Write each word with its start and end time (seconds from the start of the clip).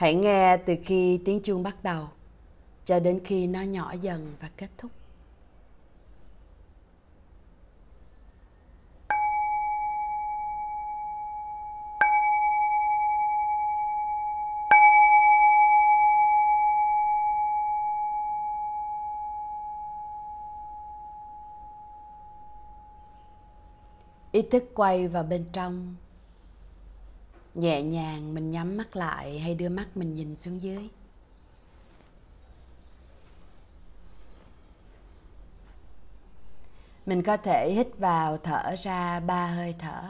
Hãy 0.00 0.14
nghe 0.14 0.56
từ 0.56 0.74
khi 0.84 1.20
tiếng 1.24 1.40
chuông 1.42 1.62
bắt 1.62 1.76
đầu 1.82 2.08
cho 2.84 3.00
đến 3.00 3.20
khi 3.24 3.46
nó 3.46 3.62
nhỏ 3.62 3.94
dần 4.02 4.34
và 4.40 4.50
kết 4.56 4.68
thúc. 4.78 4.90
ý 24.32 24.42
thức 24.42 24.64
quay 24.74 25.08
vào 25.08 25.22
bên 25.22 25.44
trong 25.52 25.96
nhẹ 27.54 27.82
nhàng 27.82 28.34
mình 28.34 28.50
nhắm 28.50 28.76
mắt 28.76 28.96
lại 28.96 29.38
hay 29.38 29.54
đưa 29.54 29.68
mắt 29.68 29.96
mình 29.96 30.14
nhìn 30.14 30.36
xuống 30.36 30.62
dưới? 30.62 30.88
Mình 37.06 37.22
có 37.22 37.36
thể 37.36 37.72
hít 37.72 37.98
vào 37.98 38.38
thở 38.38 38.74
ra 38.78 39.20
ba 39.20 39.46
hơi 39.46 39.74
thở. 39.78 40.02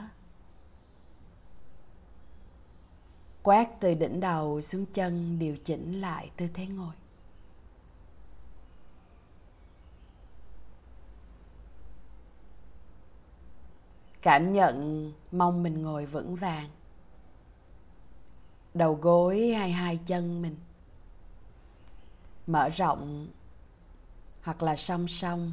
Quát 3.42 3.80
từ 3.80 3.94
đỉnh 3.94 4.20
đầu 4.20 4.60
xuống 4.60 4.86
chân 4.86 5.38
điều 5.38 5.56
chỉnh 5.56 6.00
lại 6.00 6.30
tư 6.36 6.48
thế 6.54 6.66
ngồi. 6.66 6.94
Cảm 14.22 14.52
nhận 14.52 15.12
mong 15.32 15.62
mình 15.62 15.82
ngồi 15.82 16.06
vững 16.06 16.36
vàng 16.36 16.68
đầu 18.74 18.94
gối 18.94 19.52
hay 19.54 19.72
hai 19.72 19.98
chân 20.06 20.42
mình. 20.42 20.56
Mở 22.46 22.68
rộng 22.68 23.28
hoặc 24.42 24.62
là 24.62 24.76
song 24.76 25.08
song 25.08 25.52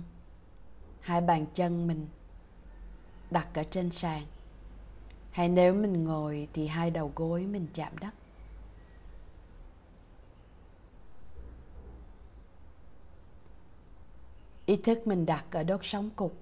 hai 1.00 1.22
bàn 1.22 1.46
chân 1.54 1.88
mình 1.88 2.08
đặt 3.32 3.48
ở 3.54 3.64
trên 3.64 3.92
sàn. 3.92 4.26
Hay 5.32 5.50
nếu 5.50 5.74
mình 5.74 6.04
ngồi 6.04 6.48
thì 6.54 6.68
hai 6.68 6.92
đầu 6.92 7.12
gối 7.16 7.42
mình 7.46 7.68
chạm 7.74 7.98
đất. 7.98 8.14
Ý 14.66 14.78
thức 14.78 15.08
mình 15.08 15.26
đặt 15.26 15.46
ở 15.52 15.64
đốt 15.64 15.80
sống 15.84 16.10
cục. 16.16 16.38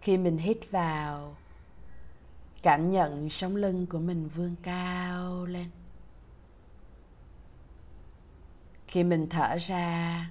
Khi 0.00 0.16
mình 0.16 0.38
hít 0.38 0.58
vào 0.70 1.36
cảm 2.62 2.90
nhận 2.90 3.30
sống 3.30 3.56
lưng 3.56 3.86
của 3.86 3.98
mình 3.98 4.28
vươn 4.28 4.56
cao 4.62 5.44
lên. 5.46 5.70
Khi 8.86 9.04
mình 9.04 9.26
thở 9.30 9.56
ra, 9.60 10.30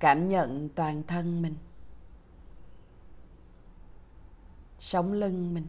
cảm 0.00 0.26
nhận 0.26 0.68
toàn 0.74 1.02
thân 1.02 1.42
mình, 1.42 1.54
sống 4.80 5.12
lưng 5.12 5.54
mình 5.54 5.66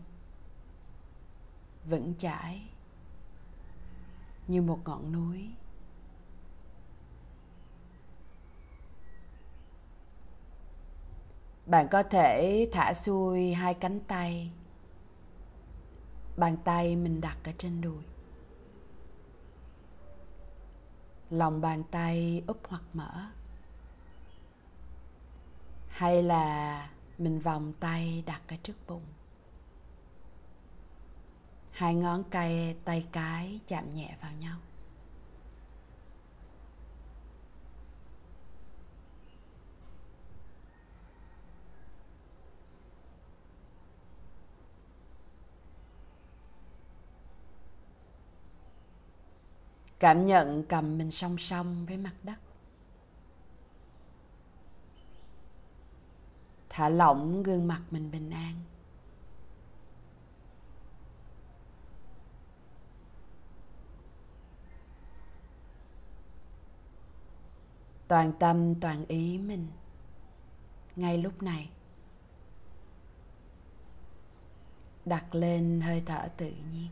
vững 1.85 2.13
chãi 2.17 2.61
như 4.47 4.61
một 4.61 4.79
ngọn 4.85 5.11
núi. 5.11 5.49
Bạn 11.65 11.87
có 11.91 12.03
thể 12.03 12.67
thả 12.71 12.93
xuôi 12.93 13.53
hai 13.53 13.73
cánh 13.73 13.99
tay. 13.99 14.51
Bàn 16.37 16.57
tay 16.63 16.95
mình 16.95 17.21
đặt 17.21 17.37
ở 17.43 17.51
trên 17.57 17.81
đùi. 17.81 18.03
Lòng 21.29 21.61
bàn 21.61 21.83
tay 21.91 22.43
úp 22.47 22.59
hoặc 22.67 22.81
mở. 22.93 23.27
Hay 25.87 26.23
là 26.23 26.89
mình 27.17 27.39
vòng 27.39 27.73
tay 27.79 28.23
đặt 28.25 28.41
ở 28.47 28.55
trước 28.63 28.87
bụng. 28.87 29.05
Hai 31.71 31.95
ngón 31.95 32.23
tay 32.23 32.75
tay 32.85 33.07
cái 33.11 33.59
chạm 33.67 33.95
nhẹ 33.95 34.17
vào 34.21 34.31
nhau. 34.31 34.57
Cảm 50.03 50.25
nhận 50.25 50.63
cầm 50.63 50.97
mình 50.97 51.11
song 51.11 51.37
song 51.37 51.85
với 51.85 51.97
mặt 51.97 52.13
đất. 52.23 52.35
Thả 56.69 56.89
lỏng 56.89 57.43
gương 57.43 57.67
mặt 57.67 57.81
mình 57.91 58.11
bình 58.11 58.29
an. 58.29 58.55
Toàn 68.07 68.33
tâm, 68.39 68.75
toàn 68.79 69.05
ý 69.07 69.37
mình. 69.37 69.67
Ngay 70.95 71.17
lúc 71.17 71.43
này, 71.43 71.69
đặt 75.05 75.35
lên 75.35 75.81
hơi 75.81 76.03
thở 76.05 76.27
tự 76.37 76.51
nhiên. 76.71 76.89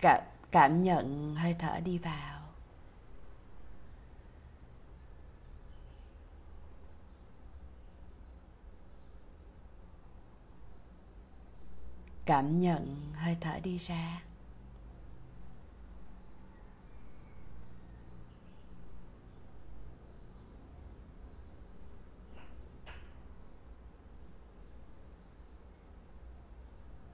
Cảm, 0.00 0.22
cảm 0.50 0.82
nhận 0.82 1.34
hơi 1.36 1.56
thở 1.58 1.80
đi 1.80 1.98
vào. 1.98 2.40
Cảm 12.24 12.60
nhận 12.60 13.12
hơi 13.14 13.36
thở 13.40 13.60
đi 13.62 13.78
ra. 13.78 14.22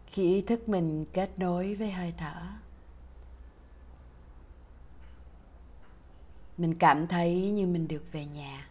Khi 0.06 0.34
ý 0.34 0.42
thức 0.42 0.68
mình 0.68 1.04
kết 1.12 1.30
nối 1.38 1.74
với 1.74 1.92
hơi 1.92 2.14
thở 2.18 2.65
mình 6.58 6.74
cảm 6.78 7.06
thấy 7.06 7.50
như 7.50 7.66
mình 7.66 7.88
được 7.88 8.04
về 8.12 8.24
nhà. 8.24 8.68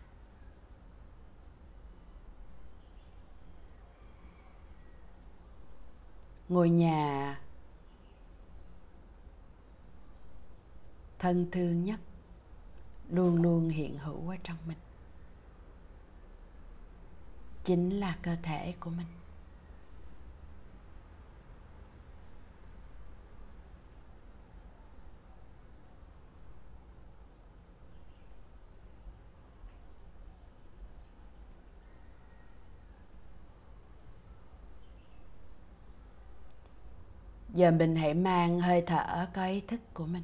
Ngôi 6.50 6.69
nhà 6.69 7.40
thân 11.19 11.47
thương 11.51 11.85
nhất 11.85 12.00
luôn 13.09 13.41
luôn 13.41 13.69
hiện 13.69 13.97
hữu 13.97 14.29
ở 14.29 14.35
trong 14.44 14.57
mình. 14.67 14.78
Chính 17.63 18.00
là 18.00 18.17
cơ 18.22 18.35
thể 18.44 18.73
của 18.79 18.90
mình. 18.90 19.07
Giờ 37.55 37.72
mình 37.72 37.96
hãy 37.96 38.13
mang 38.13 38.59
hơi 38.59 38.84
thở 38.85 39.28
có 39.34 39.46
ý 39.46 39.61
thức 39.61 39.79
của 39.93 40.05
mình 40.05 40.23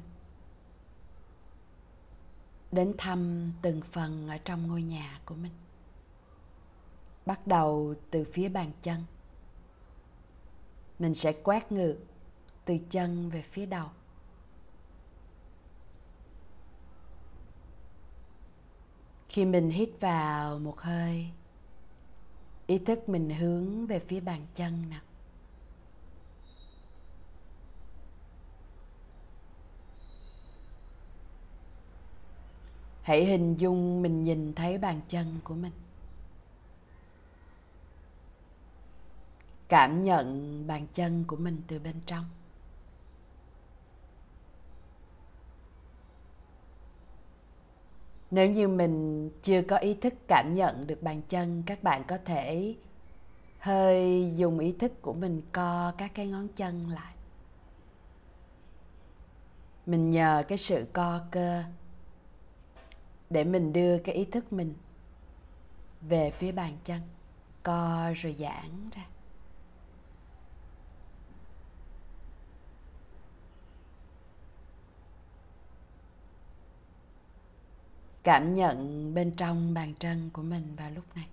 đến 2.72 2.94
thăm 2.98 3.52
từng 3.62 3.80
phần 3.92 4.28
ở 4.28 4.38
trong 4.38 4.66
ngôi 4.66 4.82
nhà 4.82 5.20
của 5.26 5.34
mình. 5.34 5.52
Bắt 7.26 7.46
đầu 7.46 7.94
từ 8.10 8.24
phía 8.32 8.48
bàn 8.48 8.70
chân. 8.82 9.04
Mình 10.98 11.14
sẽ 11.14 11.32
quét 11.32 11.72
ngược 11.72 11.96
từ 12.64 12.78
chân 12.90 13.30
về 13.30 13.42
phía 13.42 13.66
đầu. 13.66 13.88
Khi 19.28 19.44
mình 19.44 19.70
hít 19.70 19.90
vào 20.00 20.58
một 20.58 20.80
hơi, 20.80 21.30
ý 22.66 22.78
thức 22.78 23.08
mình 23.08 23.30
hướng 23.30 23.86
về 23.86 23.98
phía 23.98 24.20
bàn 24.20 24.46
chân 24.54 24.90
nào 24.90 25.00
hãy 33.02 33.24
hình 33.24 33.56
dung 33.56 34.02
mình 34.02 34.24
nhìn 34.24 34.54
thấy 34.54 34.78
bàn 34.78 35.00
chân 35.08 35.40
của 35.44 35.54
mình. 35.54 35.72
Cảm 39.68 40.04
nhận 40.04 40.66
bàn 40.66 40.86
chân 40.94 41.24
của 41.26 41.36
mình 41.36 41.62
từ 41.68 41.78
bên 41.78 41.94
trong. 42.06 42.24
Nếu 48.30 48.50
như 48.50 48.68
mình 48.68 49.30
chưa 49.42 49.62
có 49.62 49.76
ý 49.76 49.94
thức 49.94 50.14
cảm 50.28 50.54
nhận 50.54 50.86
được 50.86 51.02
bàn 51.02 51.22
chân, 51.28 51.62
các 51.66 51.82
bạn 51.82 52.04
có 52.08 52.18
thể 52.24 52.74
hơi 53.58 54.32
dùng 54.36 54.58
ý 54.58 54.72
thức 54.72 54.92
của 55.02 55.12
mình 55.12 55.42
co 55.52 55.92
các 55.98 56.10
cái 56.14 56.28
ngón 56.28 56.48
chân 56.48 56.90
lại. 56.90 57.14
Mình 59.86 60.10
nhờ 60.10 60.42
cái 60.48 60.58
sự 60.58 60.86
co 60.92 61.20
cơ 61.30 61.62
để 63.32 63.44
mình 63.44 63.72
đưa 63.72 63.98
cái 63.98 64.14
ý 64.14 64.24
thức 64.24 64.52
mình 64.52 64.74
về 66.00 66.30
phía 66.30 66.52
bàn 66.52 66.76
chân, 66.84 67.00
co 67.62 68.12
rồi 68.16 68.36
giãn 68.38 68.90
ra. 68.96 69.06
Cảm 78.22 78.54
nhận 78.54 79.10
bên 79.14 79.30
trong 79.36 79.74
bàn 79.74 79.94
chân 79.98 80.30
của 80.32 80.42
mình 80.42 80.76
vào 80.76 80.90
lúc 80.90 81.04
này. 81.14 81.28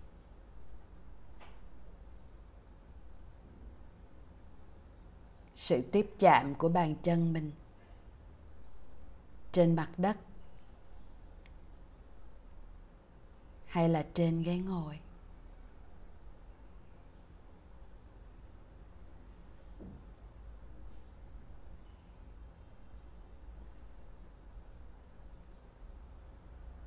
Sự 5.56 5.82
tiếp 5.92 6.10
chạm 6.20 6.56
của 6.56 6.70
bàn 6.70 6.96
chân 7.04 7.34
mình 7.34 7.52
trên 9.52 9.76
mặt 9.76 9.90
đất 9.98 10.18
hay 13.70 13.90
là 13.90 14.06
trên 14.14 14.44
ghế 14.44 14.58
ngồi? 14.58 15.00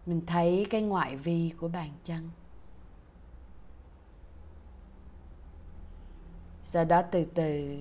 Mình 0.06 0.26
thấy 0.26 0.66
cái 0.70 0.82
ngoại 0.82 1.16
vi 1.16 1.54
của 1.60 1.68
bàn 1.68 1.90
chân. 2.04 2.30
Sau 6.64 6.84
đó 6.84 7.02
từ 7.10 7.24
từ 7.34 7.78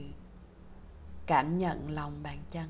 cảm 1.25 1.57
nhận 1.57 1.89
lòng 1.89 2.24
bàn 2.24 2.38
chân. 2.50 2.69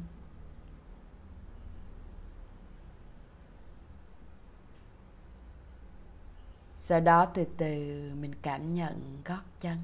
Sau 6.92 7.00
đó 7.00 7.26
từ 7.26 7.46
từ 7.58 7.68
mình 8.16 8.36
cảm 8.42 8.74
nhận 8.74 9.22
gót 9.26 9.42
chân. 9.60 9.78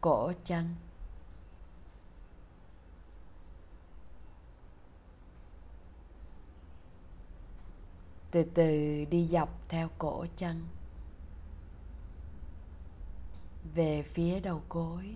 Cổ 0.00 0.32
chân. 0.44 0.74
Từ 8.30 8.44
từ 8.54 9.04
đi 9.10 9.28
dọc 9.32 9.68
theo 9.68 9.88
cổ 9.98 10.26
chân. 10.36 10.66
Về 13.74 14.02
phía 14.02 14.40
đầu 14.40 14.62
gối. 14.68 15.14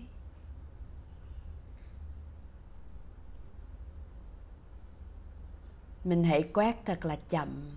Mình 6.07 6.23
hãy 6.23 6.43
quét 6.53 6.85
thật 6.85 7.05
là 7.05 7.17
chậm. 7.29 7.71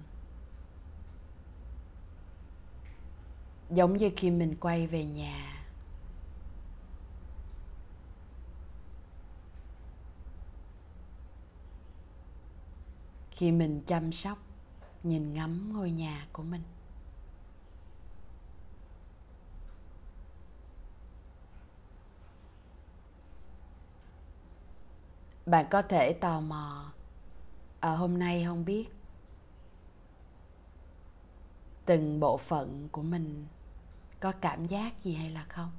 Giống 3.70 3.96
như 3.96 4.10
khi 4.16 4.30
mình 4.30 4.56
quay 4.60 4.86
về 4.86 5.04
nhà. 5.04 5.66
Khi 13.30 13.52
mình 13.52 13.82
chăm 13.86 14.12
sóc, 14.12 14.38
nhìn 15.02 15.34
ngắm 15.34 15.72
ngôi 15.72 15.90
nhà 15.90 16.26
của 16.32 16.42
mình. 16.42 16.62
Bạn 25.46 25.66
có 25.70 25.82
thể 25.82 26.12
tò 26.12 26.40
mò 26.40 26.92
à, 27.80 27.90
hôm 27.90 28.18
nay 28.18 28.44
không 28.44 28.64
biết. 28.64 28.88
Từng 31.86 32.20
bộ 32.20 32.36
phận 32.36 32.88
của 32.92 33.02
mình 33.02 33.46
có 34.20 34.32
cảm 34.40 34.66
giác 34.66 35.04
gì 35.04 35.14
hay 35.14 35.30
là 35.30 35.44
không? 35.48 35.70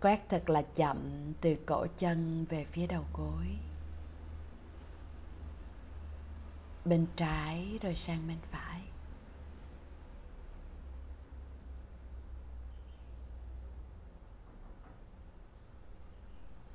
Quét 0.00 0.20
thật 0.28 0.50
là 0.50 0.62
chậm 0.62 1.32
từ 1.40 1.56
cổ 1.66 1.86
chân 1.98 2.46
về 2.48 2.64
phía 2.64 2.86
đầu 2.86 3.04
gối. 3.12 3.46
Bên 6.84 7.06
trái 7.16 7.78
rồi 7.82 7.94
sang 7.94 8.28
bên 8.28 8.38
phải. 8.50 8.82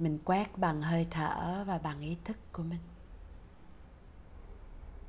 Mình 0.01 0.19
quét 0.25 0.57
bằng 0.57 0.81
hơi 0.81 1.07
thở 1.11 1.63
và 1.67 1.77
bằng 1.77 2.01
ý 2.01 2.17
thức 2.23 2.37
của 2.53 2.63
mình. 2.63 2.79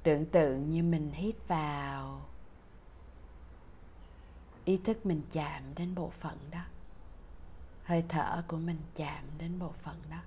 Tưởng 0.02 0.26
tượng 0.26 0.70
như 0.70 0.82
mình 0.82 1.12
hít 1.12 1.36
vào. 1.48 2.22
Ý 4.64 4.76
thức 4.76 5.06
mình 5.06 5.22
chạm 5.32 5.74
đến 5.74 5.94
bộ 5.94 6.12
phận 6.20 6.38
đó. 6.50 6.64
Hơi 7.84 8.04
thở 8.08 8.42
của 8.48 8.56
mình 8.56 8.78
chạm 8.96 9.24
đến 9.38 9.58
bộ 9.58 9.72
phận 9.82 9.96
đó. 10.10 10.18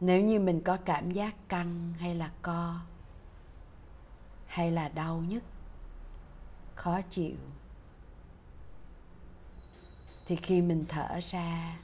Nếu 0.00 0.22
như 0.22 0.40
mình 0.40 0.60
có 0.64 0.76
cảm 0.84 1.10
giác 1.10 1.48
căng 1.48 1.94
hay 1.98 2.14
là 2.14 2.32
co 2.42 2.80
hay 4.54 4.70
là 4.70 4.88
đau 4.88 5.22
nhất, 5.28 5.42
khó 6.74 7.00
chịu. 7.10 7.36
Thì 10.26 10.36
khi 10.36 10.62
mình 10.62 10.84
thở 10.88 11.20
ra 11.20 11.78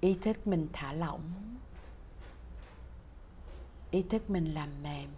ý 0.00 0.18
thức 0.22 0.46
mình 0.46 0.68
thả 0.72 0.92
lỏng. 0.92 1.56
Ý 3.90 4.02
thức 4.02 4.30
mình 4.30 4.54
làm 4.54 4.82
mềm 4.82 5.10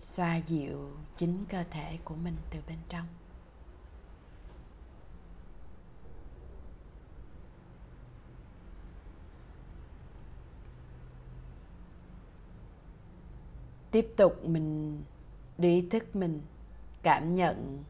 xoa 0.00 0.36
dịu 0.36 0.96
chính 1.16 1.44
cơ 1.48 1.64
thể 1.70 1.98
của 2.04 2.14
mình 2.14 2.36
từ 2.50 2.58
bên 2.66 2.78
trong. 2.88 3.06
Tiếp 13.92 14.12
tục 14.16 14.44
mình 14.44 14.98
đi 15.58 15.88
thức 15.90 16.16
mình, 16.16 16.42
cảm 17.02 17.34
nhận 17.34 17.84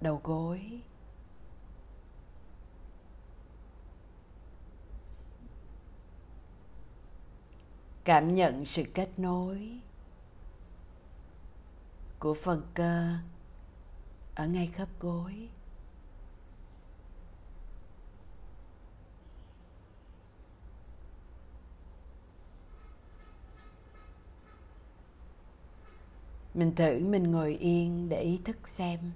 đầu 0.00 0.20
gối. 0.24 0.80
Cảm 8.04 8.34
nhận 8.34 8.66
sự 8.66 8.84
kết 8.94 9.08
nối 9.16 9.80
của 12.18 12.34
phần 12.34 12.62
cơ 12.74 13.16
ở 14.34 14.46
ngay 14.46 14.66
khớp 14.66 15.00
gối. 15.00 15.48
Mình 26.54 26.74
thử 26.74 26.98
mình 26.98 27.30
ngồi 27.30 27.56
yên 27.56 28.08
để 28.08 28.20
ý 28.20 28.40
thức 28.44 28.68
xem. 28.68 29.12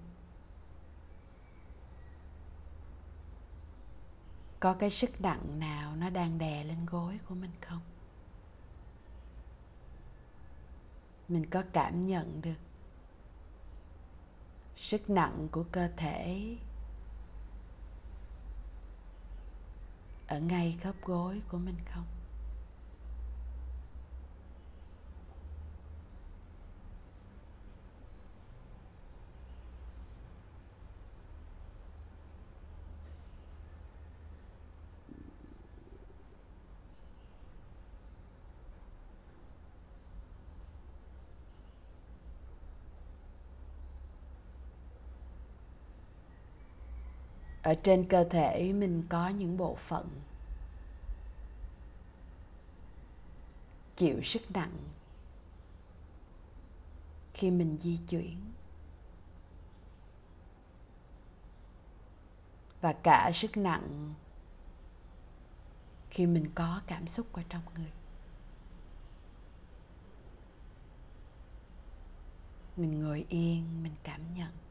Có 4.61 4.75
cái 4.75 4.91
sức 4.91 5.21
nặng 5.21 5.61
nào 5.61 5.97
nó 5.97 6.11
đang 6.11 6.39
đè 6.39 6.65
lên 6.65 6.87
gối 6.87 7.19
của 7.29 7.35
mình 7.35 7.51
không? 7.61 7.81
Mình 11.29 11.47
có 11.51 11.63
cảm 11.73 12.07
nhận 12.07 12.41
được 12.43 12.59
sức 14.77 15.11
nặng 15.11 15.49
của 15.53 15.65
cơ 15.73 15.89
thể 15.97 16.57
ở 20.27 20.41
ngay 20.41 20.79
khớp 20.83 20.95
gối 21.03 21.43
của 21.49 21.59
mình 21.59 21.77
không? 21.95 22.18
Ở 47.69 47.75
trên 47.75 48.09
cơ 48.09 48.25
thể 48.25 48.73
mình 48.73 49.03
có 49.09 49.29
những 49.29 49.57
bộ 49.57 49.75
phận 49.75 50.09
chịu 53.97 54.23
sức 54.23 54.43
nặng 54.51 54.79
khi 57.35 57.51
mình 57.51 57.79
di 57.81 57.99
chuyển. 58.09 58.53
Và 62.81 62.93
cả 62.93 63.31
sức 63.35 63.57
nặng 63.57 64.15
khi 66.11 66.27
mình 66.27 66.51
có 66.55 66.81
cảm 66.87 67.07
xúc 67.07 67.33
ở 67.33 67.43
trong 67.49 67.63
người. 67.77 67.93
Mình 72.77 73.03
ngồi 73.03 73.27
yên, 73.29 73.83
mình 73.83 73.95
cảm 74.03 74.35
nhận. 74.35 74.68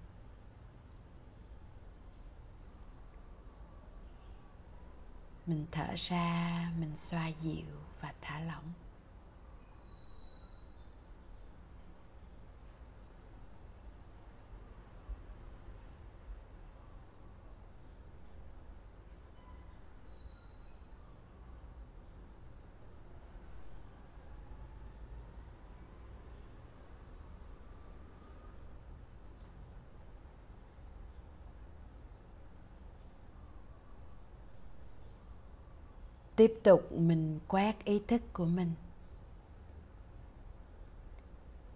Mình 5.48 5.66
thở 5.72 5.88
ra 5.96 6.72
mình 6.80 6.96
xoa 6.96 7.27
dịu 7.27 7.66
và 8.01 8.13
thả 8.22 8.39
lỏng. 8.39 8.74
Tiếp 36.38 36.60
tục 36.63 36.91
mình 36.91 37.39
quét 37.48 37.86
ý 37.86 38.01
thức 38.08 38.22
của 38.34 38.46
mình. 38.46 38.72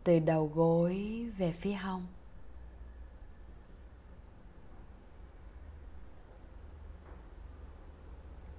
Từ 0.04 0.20
đầu 0.20 0.52
gối 0.56 1.26
về 1.38 1.52
phía 1.52 1.74
hông. 1.74 2.08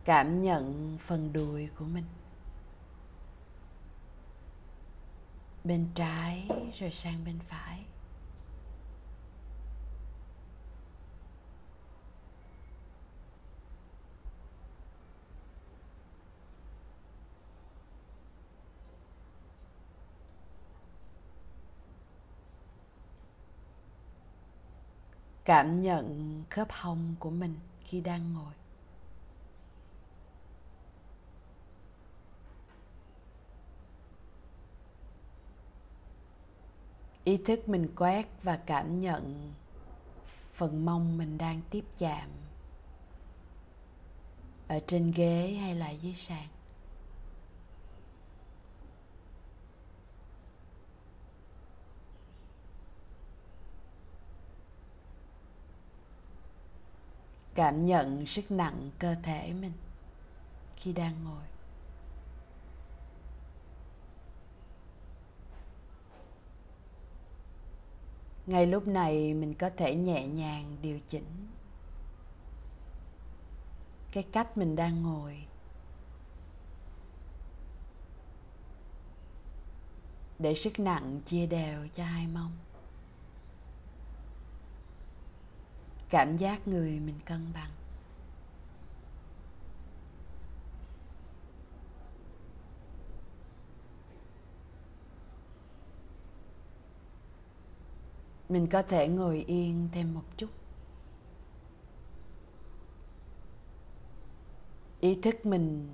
Cảm 0.04 0.42
nhận 0.42 0.96
phần 1.00 1.32
đùi 1.32 1.68
của 1.78 1.84
mình. 1.84 2.04
Bên 5.64 5.88
trái 5.94 6.48
rồi 6.78 6.90
sang 6.90 7.24
bên 7.24 7.38
phải. 7.48 7.84
Cảm 25.44 25.82
nhận 25.82 26.42
khớp 26.50 26.68
hông 26.72 27.14
của 27.18 27.30
mình 27.30 27.58
khi 27.84 28.00
đang 28.00 28.32
ngồi. 28.34 28.52
Ý 37.24 37.36
thức 37.36 37.68
mình 37.68 37.88
quét 37.96 38.26
và 38.42 38.56
cảm 38.66 38.98
nhận 38.98 39.52
phần 40.54 40.84
mông 40.84 41.18
mình 41.18 41.38
đang 41.38 41.60
tiếp 41.70 41.84
chạm 41.98 42.28
ở 44.68 44.80
trên 44.86 45.12
ghế 45.12 45.58
hay 45.60 45.74
là 45.74 45.90
dưới 45.90 46.14
sàn. 46.14 46.48
Cảm 57.54 57.86
nhận 57.86 58.26
sức 58.26 58.50
nặng 58.50 58.90
cơ 58.98 59.14
thể 59.22 59.52
mình 59.52 59.72
khi 60.76 60.92
đang 60.92 61.24
ngồi. 61.24 61.44
Ngay 68.46 68.66
lúc 68.66 68.86
này 68.86 69.34
mình 69.34 69.54
có 69.54 69.70
thể 69.76 69.94
nhẹ 69.94 70.26
nhàng 70.26 70.76
điều 70.82 70.98
chỉnh 71.08 71.48
cái 74.12 74.22
cách 74.32 74.56
mình 74.56 74.76
đang 74.76 75.02
ngồi. 75.02 75.44
Để 80.38 80.54
sức 80.54 80.78
nặng 80.78 81.20
chia 81.26 81.46
đều 81.46 81.88
cho 81.94 82.04
hai 82.04 82.26
mông. 82.26 82.52
Cảm 86.12 86.36
giác 86.36 86.68
người 86.68 87.00
mình 87.00 87.20
cân 87.24 87.52
bằng. 87.54 87.70
Mình 98.48 98.66
có 98.66 98.82
thể 98.82 99.08
ngồi 99.08 99.44
yên 99.46 99.88
thêm 99.92 100.14
một 100.14 100.24
chút. 100.36 100.50
Ý 105.00 105.18
thức 105.22 105.46
mình 105.46 105.88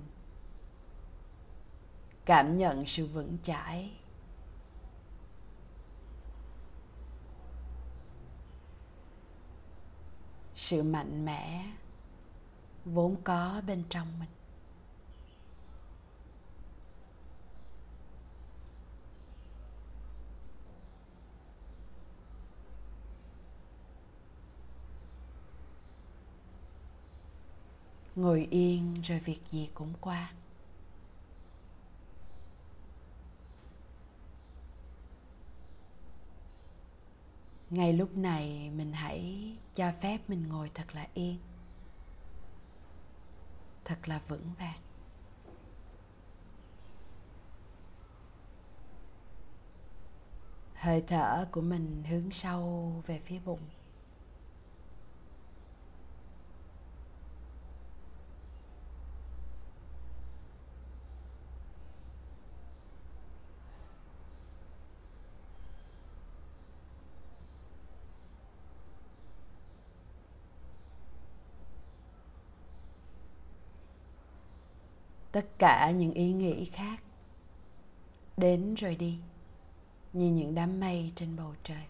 cảm 2.25 2.57
nhận 2.57 2.85
sự 2.85 3.07
vững 3.07 3.37
chãi. 3.43 3.91
Sự 10.69 10.83
mạnh 10.83 11.25
mẽ 11.25 11.65
vốn 12.85 13.15
có 13.23 13.61
bên 13.67 13.83
trong 13.89 14.19
mình. 14.19 14.29
Ngồi 28.15 28.47
yên 28.51 29.01
rồi 29.03 29.19
việc 29.19 29.39
gì 29.51 29.69
cũng 29.73 29.93
qua. 30.01 30.31
Ngay 37.69 37.93
lúc 37.93 38.17
này 38.17 38.71
mình 38.75 38.93
hãy 38.93 39.53
cho 39.75 39.91
phép 40.01 40.17
mình 40.27 40.47
ngồi 40.47 40.71
thật 40.73 40.95
là 40.95 41.07
yên. 41.13 41.39
Thật 43.85 44.07
là 44.07 44.21
vững 44.27 44.53
vàng. 44.59 44.79
Hơi 50.73 51.03
thở 51.07 51.47
của 51.51 51.61
mình 51.61 52.03
hướng 52.09 52.31
sâu 52.31 52.93
về 53.07 53.19
phía 53.19 53.39
bụng. 53.45 53.59
Tất 75.31 75.45
cả 75.57 75.91
những 75.91 76.13
ý 76.13 76.31
nghĩ 76.31 76.65
khác 76.65 77.03
đến 78.37 78.73
rồi 78.73 78.95
đi, 78.95 79.19
như 80.13 80.31
những 80.31 80.55
đám 80.55 80.79
mây 80.79 81.11
trên 81.15 81.35
bầu 81.35 81.55
trời. 81.63 81.85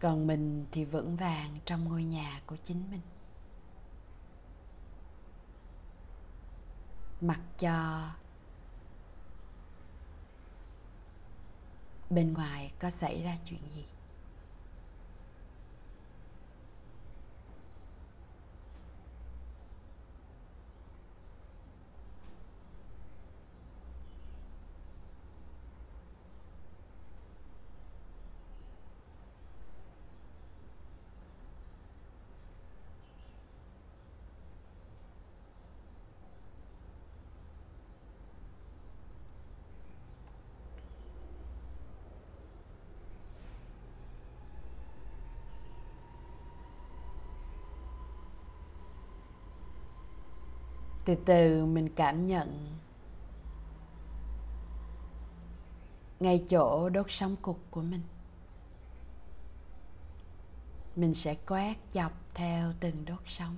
Còn 0.00 0.26
mình 0.26 0.66
thì 0.72 0.84
vững 0.84 1.16
vàng 1.16 1.56
trong 1.64 1.84
ngôi 1.84 2.04
nhà 2.04 2.40
của 2.46 2.56
chính 2.64 2.90
mình. 2.90 3.00
Mặc 7.20 7.40
cho 7.58 8.08
bên 12.10 12.32
ngoài 12.32 12.72
có 12.78 12.90
xảy 12.90 13.22
ra 13.22 13.38
chuyện 13.44 13.60
gì. 13.74 13.84
Từ 51.10 51.16
từ 51.24 51.66
mình 51.66 51.88
cảm 51.96 52.26
nhận. 52.26 52.76
Ngay 56.20 56.44
chỗ 56.48 56.88
đốt 56.88 57.06
sóng 57.08 57.36
cục 57.42 57.58
của 57.70 57.82
mình. 57.82 58.02
Mình 60.96 61.14
sẽ 61.14 61.34
quét 61.34 61.76
dọc 61.94 62.12
theo 62.34 62.72
từng 62.80 63.04
đốt 63.04 63.22
sóng. 63.26 63.56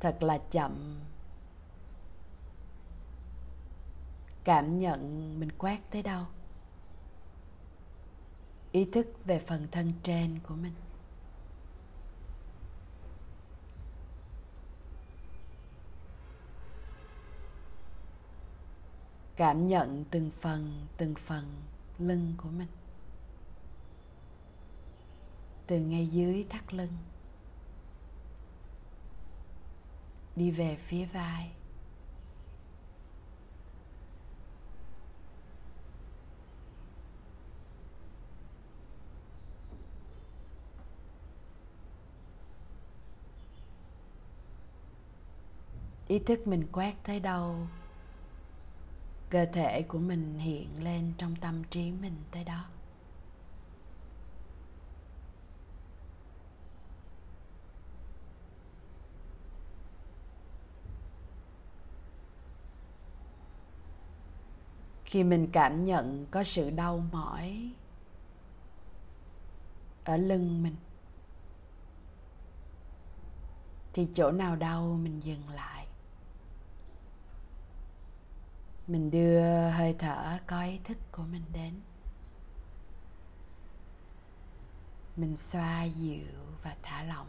thật 0.00 0.22
là 0.22 0.38
chậm. 0.50 1.00
Cảm 4.44 4.78
nhận 4.78 5.34
mình 5.40 5.52
quét 5.58 5.78
tới 5.90 6.02
đâu. 6.02 6.24
Ý 8.72 8.84
thức 8.84 9.06
về 9.24 9.38
phần 9.38 9.68
thân 9.72 9.92
trên 10.02 10.38
của 10.38 10.54
mình. 10.54 10.72
Cảm 19.40 19.66
nhận 19.66 20.04
từng 20.10 20.30
phần 20.40 20.86
từng 20.96 21.14
phần 21.14 21.44
lưng 21.98 22.34
của 22.38 22.48
mình. 22.48 22.68
Từ 25.66 25.78
ngay 25.78 26.06
dưới 26.06 26.46
thắt 26.48 26.74
lưng, 26.74 26.92
đi 30.36 30.50
về 30.50 30.76
phía 30.76 31.04
vai. 31.04 31.50
Ý 46.08 46.18
thức 46.18 46.46
mình 46.46 46.66
quét 46.72 46.94
tới 47.04 47.20
đâu 47.20 47.66
cơ 49.30 49.46
thể 49.52 49.82
của 49.82 49.98
mình 49.98 50.38
hiện 50.38 50.82
lên 50.84 51.12
trong 51.18 51.36
tâm 51.36 51.64
trí 51.64 51.92
mình 51.92 52.16
tới 52.30 52.44
đó. 52.44 52.64
Khi 65.04 65.24
mình 65.24 65.48
cảm 65.52 65.84
nhận 65.84 66.26
có 66.30 66.44
sự 66.44 66.70
đau 66.70 66.98
mỏi 67.12 67.70
ở 70.04 70.16
lưng 70.16 70.62
mình, 70.62 70.76
thì 73.92 74.08
chỗ 74.14 74.30
nào 74.30 74.56
đau 74.56 74.98
mình 75.02 75.20
dừng 75.20 75.48
lại. 75.48 75.79
Mình 78.90 79.10
đưa 79.10 79.68
hơi 79.68 79.94
thở, 79.98 80.38
có 80.46 80.62
ý 80.62 80.78
thức 80.84 80.98
của 81.12 81.22
mình 81.22 81.42
đến. 81.52 81.74
Mình 85.16 85.36
xoa 85.36 85.84
dịu 85.84 86.26
và 86.62 86.76
thả 86.82 87.02
lỏng. 87.02 87.28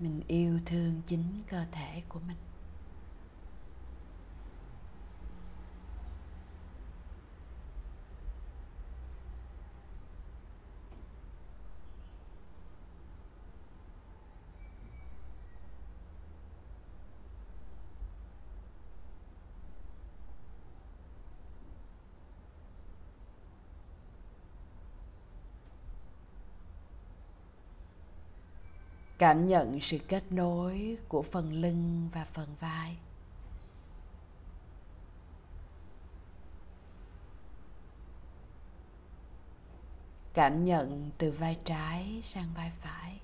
Mình 0.00 0.22
yêu 0.28 0.60
thương 0.66 1.02
chính 1.06 1.42
cơ 1.48 1.64
thể 1.72 2.02
của 2.08 2.20
mình. 2.20 2.45
Cảm 29.18 29.46
nhận 29.46 29.80
sự 29.80 29.98
kết 30.08 30.32
nối 30.32 30.96
của 31.08 31.22
phần 31.22 31.52
lưng 31.52 32.08
và 32.12 32.26
phần 32.32 32.48
vai. 32.60 32.96
Cảm 40.34 40.64
nhận 40.64 41.10
từ 41.18 41.30
vai 41.30 41.58
trái 41.64 42.20
sang 42.24 42.48
vai 42.56 42.72
phải. 42.80 43.20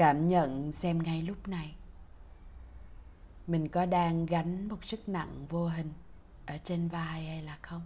Cảm 0.00 0.28
nhận 0.28 0.72
xem 0.72 1.02
ngay 1.02 1.22
lúc 1.22 1.48
này. 1.48 1.74
Mình 3.46 3.68
có 3.68 3.86
đang 3.86 4.26
gánh 4.26 4.68
một 4.68 4.84
sức 4.84 5.08
nặng 5.08 5.46
vô 5.48 5.68
hình 5.68 5.92
ở 6.46 6.58
trên 6.64 6.88
vai 6.88 7.26
hay 7.26 7.42
là 7.42 7.58
không? 7.62 7.82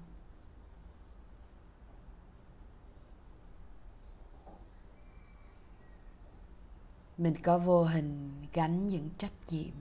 Mình 7.18 7.34
có 7.42 7.58
vô 7.58 7.84
hình 7.84 8.32
gánh 8.52 8.86
những 8.86 9.10
trách 9.18 9.32
nhiệm. 9.50 9.74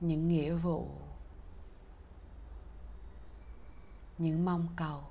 Những 0.00 0.28
nghĩa 0.28 0.54
vụ. 0.54 0.88
Những 4.18 4.44
mong 4.44 4.68
cầu 4.76 5.02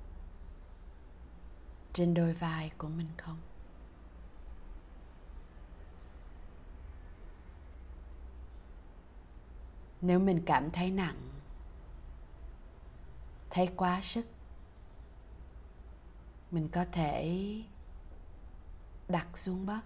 trên 1.93 2.13
đôi 2.13 2.33
vai 2.33 2.71
của 2.77 2.87
mình 2.87 3.07
không? 3.17 3.37
Nếu 10.01 10.19
mình 10.19 10.41
cảm 10.45 10.71
thấy 10.71 10.91
nặng, 10.91 11.29
thấy 13.49 13.69
quá 13.75 14.01
sức, 14.03 14.25
mình 16.51 16.69
có 16.69 16.85
thể 16.91 17.55
đặt 19.07 19.37
xuống 19.37 19.65
bớt 19.65 19.81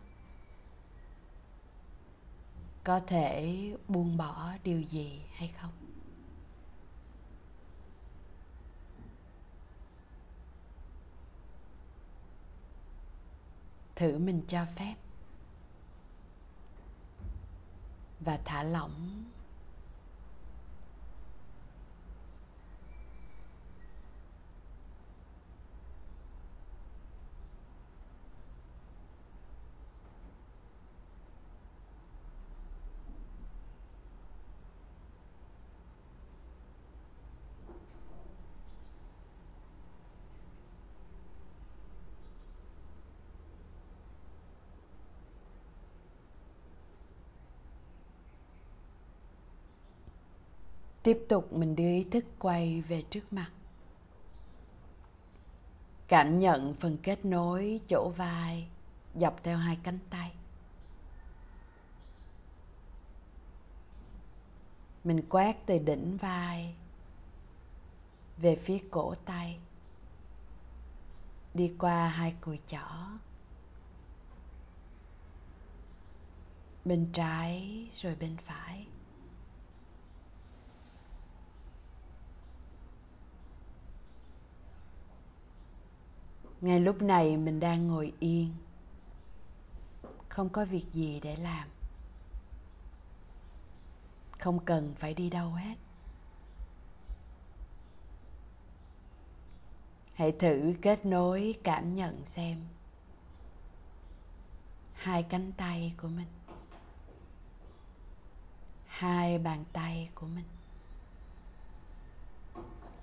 có 2.84 3.00
thể 3.00 3.58
buông 3.88 4.18
bỏ 4.18 4.52
điều 4.64 4.82
gì 4.82 5.22
hay 5.34 5.54
không? 5.62 5.93
Thử 13.96 14.18
mình 14.18 14.42
cho 14.48 14.66
phép. 14.76 14.96
Và 18.20 18.40
thả 18.46 18.64
lỏng. 18.64 19.24
Tiếp 51.04 51.26
tục 51.30 51.54
mình 51.54 51.76
đưa 51.76 51.90
ý 51.90 52.04
thức 52.12 52.26
quay 52.40 52.82
về 52.82 53.04
trước 53.10 53.34
mặt. 53.34 53.52
Cảm 56.08 56.40
nhận 56.40 56.74
phần 56.74 56.98
kết 57.04 57.26
nối 57.26 57.82
chỗ 57.88 58.10
vai, 58.18 58.68
dọc 59.16 59.44
theo 59.44 59.58
hai 59.58 59.78
cánh 59.84 60.00
tay. 60.10 60.32
Mình 65.04 65.24
quét 65.30 65.58
từ 65.66 65.78
đỉnh 65.80 66.18
vai, 66.18 66.76
về 68.38 68.56
phía 68.56 68.80
cổ 68.92 69.16
tay. 69.26 69.60
Đi 71.54 71.74
qua 71.80 72.08
hai 72.08 72.36
cùi 72.42 72.60
chỏ. 72.68 73.08
Bên 76.86 77.10
trái 77.14 77.88
rồi 77.96 78.16
bên 78.16 78.38
phải. 78.38 78.88
Ngay 86.64 86.80
lúc 86.80 87.02
này 87.02 87.38
mình 87.38 87.60
đang 87.60 87.88
ngồi 87.88 88.14
yên. 88.20 88.54
Không 90.30 90.50
có 90.50 90.66
việc 90.66 90.86
gì 90.94 91.20
để 91.20 91.36
làm. 91.36 91.68
Không 94.40 94.60
cần 94.66 94.94
phải 95.00 95.14
đi 95.14 95.30
đâu 95.30 95.52
hết. 95.52 95.76
Hãy 100.14 100.32
thử 100.32 100.74
kết 100.82 101.06
nối 101.06 101.56
cảm 101.64 101.96
nhận 101.96 102.26
xem. 102.26 102.60
Hai 104.94 105.24
cánh 105.24 105.52
tay 105.52 105.94
của 105.98 106.08
mình. 106.08 106.28
Hai 108.88 109.38
bàn 109.38 109.66
tay 109.74 110.10
của 110.16 110.28
mình. 110.28 110.46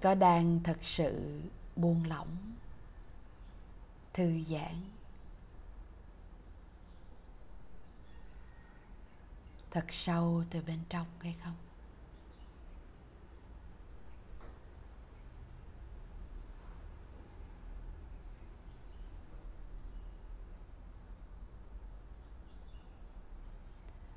Có 0.02 0.14
đang 0.14 0.60
thật 0.64 0.78
sự 0.82 1.42
buông 1.76 2.04
lỏng? 2.06 2.36
Thư 4.12 4.40
giãn. 4.48 4.90
Thật 9.70 9.84
sâu 9.90 10.44
từ 10.50 10.62
bên 10.62 10.78
trong 10.88 11.06
hay 11.20 11.36
không? 11.44 11.54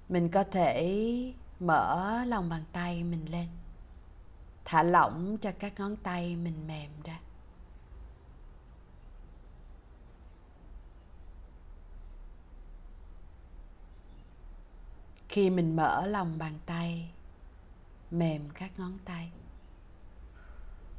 Mình 0.10 0.30
có 0.30 0.44
thể 0.44 1.34
mở 1.60 2.24
lòng 2.26 2.50
bàn 2.50 2.64
tay 2.72 3.04
mình 3.04 3.32
lên, 3.32 3.48
thả 4.66 4.84
lỏng 4.84 5.38
cho 5.42 5.52
các 5.60 5.74
ngón 5.80 5.96
tay 5.96 6.36
mình 6.36 6.68
mềm 6.68 6.92
ra. 7.04 7.20
Khi 15.34 15.50
mình 15.50 15.76
mở 15.76 16.06
lòng 16.06 16.38
bàn 16.38 16.54
tay, 16.66 17.12
mềm 18.12 18.50
các 18.50 18.72
ngón 18.80 18.98
tay, 19.06 19.32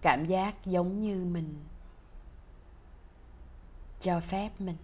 cảm 0.03 0.27
giác 0.27 0.67
giống 0.67 1.01
như 1.01 1.25
mình 1.25 1.65
cho 4.01 4.21
phép 4.21 4.61
mình 4.61 4.77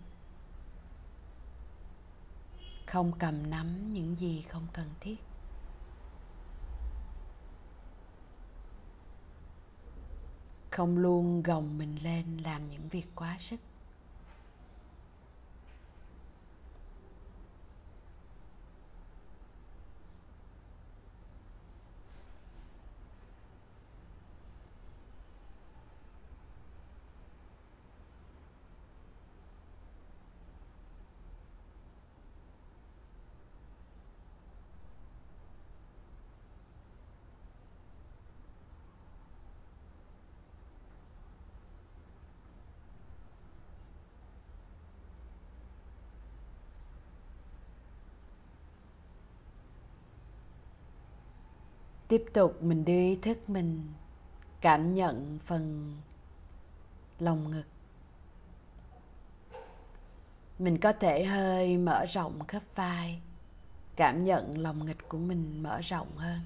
không 2.87 3.13
cầm 3.19 3.51
nắm 3.51 3.93
những 3.93 4.17
gì 4.17 4.43
không 4.43 4.67
cần 4.73 4.91
thiết. 5.01 5.17
Không 10.71 10.99
luôn 10.99 11.43
gồng 11.43 11.79
mình 11.79 11.99
lên 12.03 12.37
làm 12.37 12.71
những 12.71 12.89
việc 12.89 13.07
quá 13.15 13.37
sức. 13.41 13.61
Tiếp 52.11 52.25
tục 52.33 52.63
mình 52.63 52.85
đưa 52.85 52.93
ý 52.93 53.17
thức 53.17 53.51
mình, 53.51 53.93
cảm 54.61 54.95
nhận 54.95 55.39
phần 55.47 55.95
lồng 57.19 57.51
ngực. 57.51 57.65
Mình 60.59 60.79
có 60.79 60.93
thể 60.93 61.25
hơi 61.25 61.77
mở 61.77 62.07
rộng 62.07 62.47
khớp 62.47 62.63
vai, 62.75 63.21
cảm 63.97 64.25
nhận 64.25 64.59
lồng 64.59 64.87
ngực 64.87 65.09
của 65.09 65.19
mình 65.19 65.63
mở 65.63 65.81
rộng 65.81 66.17
hơn. 66.17 66.41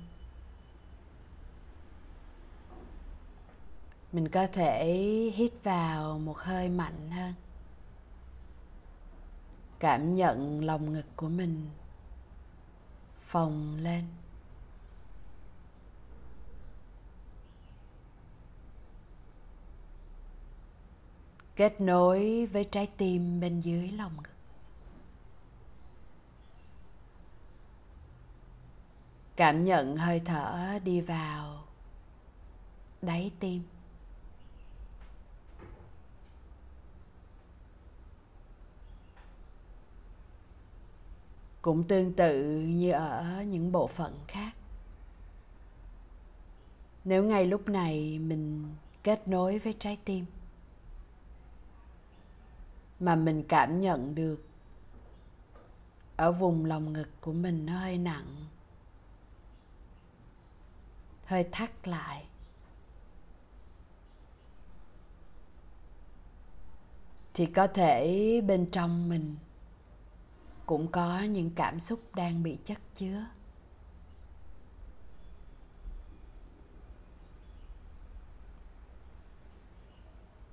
Mình 4.12 4.28
có 4.28 4.46
thể 4.46 4.84
hít 5.34 5.52
vào 5.62 6.18
một 6.18 6.38
hơi 6.38 6.68
mạnh 6.68 7.10
hơn, 7.10 7.34
cảm 9.78 10.12
nhận 10.12 10.64
lồng 10.64 10.92
ngực 10.92 11.06
của 11.16 11.28
mình 11.28 11.70
phồng 13.26 13.76
lên. 13.76 14.04
Kết 21.56 21.80
nối 21.80 22.46
với 22.46 22.64
trái 22.64 22.86
tim 22.96 23.40
bên 23.40 23.60
dưới 23.60 23.88
lòng 23.88 24.16
ngực. 24.16 24.30
Cảm 29.36 29.62
nhận 29.62 29.96
hơi 29.96 30.22
thở 30.24 30.78
đi 30.84 31.00
vào 31.00 31.64
đáy 33.02 33.32
tim. 33.40 33.62
Cũng 41.62 41.84
tương 41.84 42.12
tự 42.12 42.42
như 42.60 42.90
ở 42.92 43.42
những 43.42 43.72
bộ 43.72 43.86
phận 43.86 44.18
khác. 44.28 44.50
Nếu 47.04 47.24
ngay 47.24 47.46
lúc 47.46 47.68
này 47.68 48.18
mình 48.18 48.74
kết 49.02 49.28
nối 49.28 49.58
với 49.58 49.74
trái 49.78 49.98
tim 50.04 50.24
mà 53.04 53.16
mình 53.16 53.44
cảm 53.48 53.80
nhận 53.80 54.14
được. 54.14 54.44
Ở 56.16 56.32
vùng 56.32 56.64
lòng 56.64 56.92
ngực 56.92 57.08
của 57.20 57.32
mình 57.32 57.66
nó 57.66 57.78
hơi 57.78 57.98
nặng, 57.98 58.46
hơi 61.24 61.48
thắt 61.52 61.88
lại. 61.88 62.26
Thì 67.34 67.46
có 67.46 67.66
thể 67.66 68.40
bên 68.46 68.70
trong 68.70 69.08
mình 69.08 69.36
cũng 70.66 70.88
có 70.92 71.20
những 71.20 71.50
cảm 71.54 71.80
xúc 71.80 72.14
đang 72.14 72.42
bị 72.42 72.58
chất 72.64 72.78
chứa. 72.94 73.24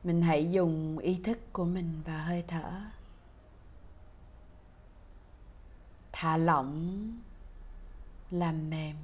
Mình 0.04 0.22
hãy 0.22 0.52
dùng 0.52 0.98
ý 0.98 1.20
thức 1.24 1.40
của 1.54 1.66
mình 1.66 2.02
và 2.06 2.24
hơi 2.24 2.44
thở. 2.48 2.82
Thả 6.12 6.38
lỏng, 6.38 7.08
làm 8.32 8.70
mềm. 8.70 8.96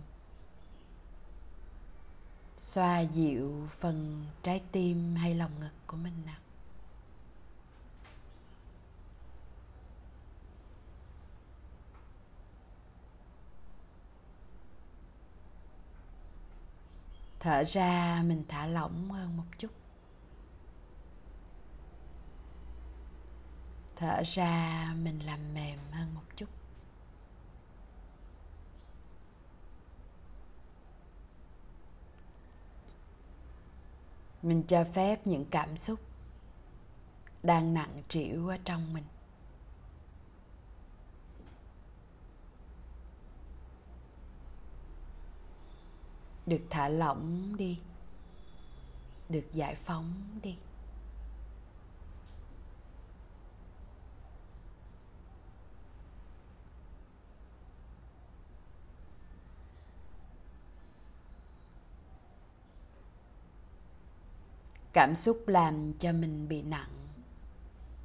Xoa 2.58 3.00
dịu 3.00 3.68
phần 3.80 4.26
trái 4.44 4.62
tim 4.72 5.16
hay 5.16 5.36
lòng 5.36 5.52
ngực 5.60 5.74
của 5.88 5.98
mình 5.98 6.14
nào 6.26 6.40
thở 17.48 17.64
ra, 17.64 18.24
mình 18.26 18.44
thả 18.48 18.66
lỏng 18.66 19.10
hơn 19.12 19.38
một 19.38 19.44
chút. 19.58 19.77
Thở 24.00 24.24
ra, 24.26 24.94
mình 25.04 25.20
làm 25.20 25.54
mềm 25.54 25.80
hơn 25.92 26.14
một 26.16 26.22
chút. 26.36 26.50
Mình 34.42 34.64
cho 34.68 34.84
phép 34.84 35.28
những 35.28 35.46
cảm 35.52 35.78
xúc 35.78 36.00
đang 37.44 37.74
nặng 37.74 38.04
trĩu 38.10 38.48
ở 38.48 38.58
trong 38.64 38.94
mình. 38.94 39.04
Được 46.46 46.62
thả 46.70 46.90
lỏng 46.90 47.56
đi. 47.58 47.80
Được 49.30 49.46
giải 49.54 49.76
phóng 49.76 50.14
đi. 50.44 50.58
Cảm 64.98 65.16
xúc 65.16 65.48
làm 65.48 65.94
cho 65.94 66.14
mình 66.14 66.48
bị 66.48 66.62
nặng, 66.62 67.08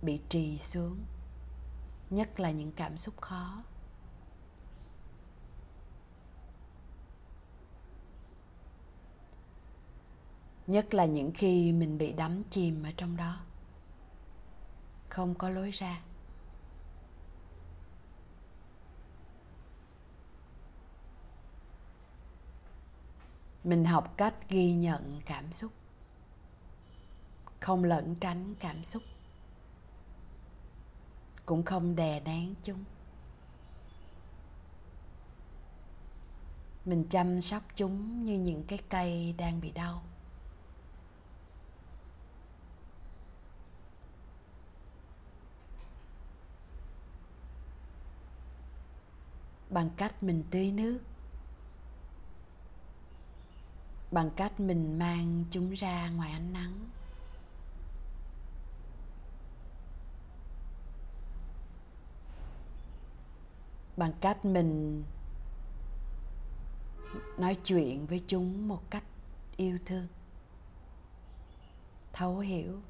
bị 0.02 0.20
trì 0.28 0.59
xuống. 0.59 0.98
Nhất 2.11 2.40
là 2.40 2.50
những 2.50 2.72
cảm 2.72 2.96
xúc 2.96 3.20
khó. 3.20 3.62
Nhất 10.66 10.94
là 10.94 11.05
những 11.05 11.33
khi 11.35 11.72
mình 11.72 11.98
bị 11.98 12.12
đắm 12.12 12.42
chìm 12.50 12.83
ở 12.83 12.90
trong 12.96 13.16
đó. 13.16 13.40
Không 15.09 15.35
có 15.35 15.48
lối 15.48 15.70
ra. 15.70 16.02
Mình 23.64 23.85
học 23.85 24.14
cách 24.16 24.35
ghi 24.48 24.72
nhận 24.72 25.20
cảm 25.24 25.52
xúc 25.52 25.72
không 27.62 27.85
lẩn 27.85 28.14
tránh 28.14 28.55
cảm 28.61 28.85
xúc, 28.85 29.03
cũng 31.46 31.62
không 31.62 31.96
đè 31.96 32.20
nén 32.20 32.55
chúng. 32.64 32.85
Mình 36.85 37.07
chăm 37.11 37.40
sóc 37.40 37.62
chúng 37.77 38.25
như 38.25 38.38
những 38.38 38.64
cái 38.64 38.79
cây 38.88 39.35
đang 39.38 39.61
bị 39.61 39.70
đau. 39.70 40.03
Bằng 49.70 49.90
cách 49.96 50.22
mình 50.22 50.44
tưới 50.51 50.72
nước, 50.72 50.98
bằng 54.11 54.31
cách 54.37 54.61
mình 54.61 54.98
mang 54.98 55.44
chúng 55.51 55.70
ra 55.70 56.11
ngoài 56.11 56.33
ánh 56.33 56.53
nắng. 56.53 56.88
Bằng 63.96 64.12
cách 64.20 64.44
mình 64.44 65.02
nói 67.38 67.59
chuyện 67.64 68.07
với 68.07 68.24
chúng 68.26 68.68
một 68.68 68.90
cách 68.90 69.05
yêu 69.57 69.78
thương, 69.87 70.07
thấu 72.12 72.38
hiểu. 72.38 72.81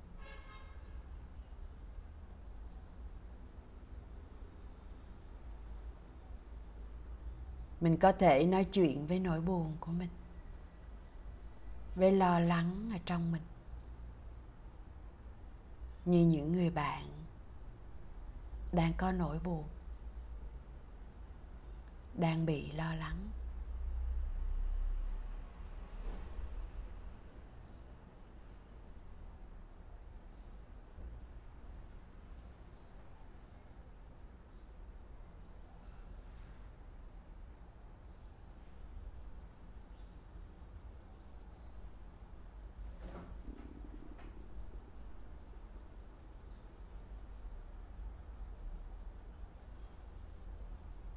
Mình 7.81 7.97
có 7.97 8.13
thể 8.13 8.47
nói 8.47 8.65
chuyện 8.65 9.07
với 9.07 9.19
nỗi 9.19 9.41
buồn 9.41 9.77
của 9.81 9.93
mình, 9.93 10.11
với 11.95 12.13
lo 12.13 12.41
lắng 12.41 12.91
ở 12.93 12.99
trong 13.07 13.33
mình. 13.33 13.43
Như 16.05 16.27
những 16.27 16.53
người 16.53 16.71
bạn 16.71 17.09
đang 18.73 18.93
có 18.97 19.13
nỗi 19.13 19.39
buồn 19.39 19.65
đang 22.15 22.47
bị 22.47 22.73
lo 22.73 22.95
lắng. 22.95 23.17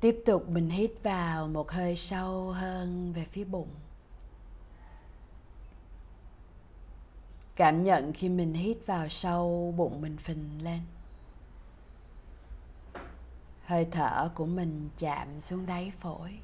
Tiếp 0.06 0.22
tục 0.26 0.50
mình 0.50 0.70
hít 0.70 0.92
vào 1.04 1.48
một 1.48 1.72
hơi 1.72 1.96
sâu 1.96 2.52
hơn 2.52 3.14
về 3.14 3.26
phía 3.32 3.44
bụng. 3.44 3.68
Cảm 7.56 7.82
nhận 7.82 8.14
khi 8.14 8.30
mình 8.30 8.54
hít 8.54 8.78
vào 8.86 9.10
sâu, 9.10 9.74
bụng 9.78 10.02
mình 10.02 10.18
phình 10.18 10.64
lên. 10.64 10.80
Hơi 13.66 13.88
thở 13.92 14.32
của 14.36 14.46
mình 14.46 14.90
chạm 14.98 15.42
xuống 15.42 15.66
đáy 15.66 15.92
phổi. 16.00 16.40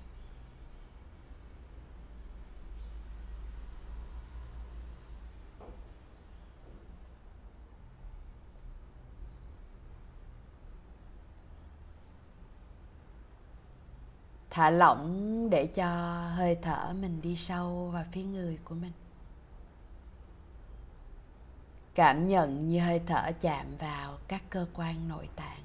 Thả 14.52 14.70
lỏng 14.70 15.48
để 15.50 15.68
cho 15.68 15.88
hơi 16.36 16.58
thở 16.62 16.94
mình 17.02 17.22
đi 17.22 17.36
sâu 17.36 17.90
vào 17.94 18.06
phía 18.12 18.24
người 18.24 18.60
của 18.64 18.76
mình. 18.76 18.92
Cảm 21.96 22.28
nhận 22.28 22.70
như 22.70 22.80
hơi 22.80 23.02
thở 23.08 23.32
chạm 23.42 23.66
vào 23.80 24.18
các 24.28 24.42
cơ 24.50 24.66
quan 24.74 25.08
nội 25.08 25.30
tạng. 25.36 25.58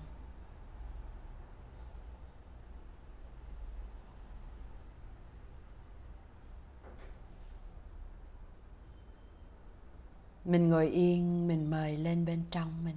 Mình 10.45 10.69
ngồi 10.69 10.89
yên, 10.89 11.49
mình 11.49 11.71
mời 11.71 11.97
lên 11.97 12.25
bên 12.25 12.45
trong 12.51 12.85
mình. 12.85 12.97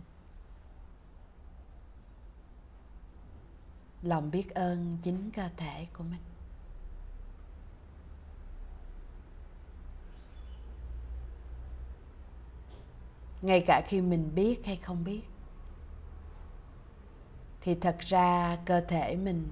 Lòng 4.01 4.31
biết 4.31 4.53
ơn 4.53 4.97
chính 5.01 5.31
cơ 5.31 5.49
thể 5.57 5.87
của 5.93 6.03
mình. 6.03 6.19
Ngay 13.41 13.63
cả 13.67 13.81
khi 13.87 14.01
mình 14.01 14.31
biết 14.35 14.65
hay 14.65 14.75
không 14.75 15.03
biết, 15.03 15.21
thì 17.61 17.75
thật 17.75 17.97
ra 17.99 18.57
cơ 18.65 18.81
thể 18.81 19.15
mình 19.15 19.51